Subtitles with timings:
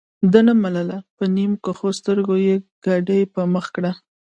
[0.31, 2.55] ده نه منله په نیم کښو سترګو یې
[2.85, 3.21] ګاډۍ
[3.53, 3.91] مخ کړه.